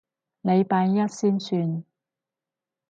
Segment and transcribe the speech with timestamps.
[0.41, 1.83] 禮拜一先算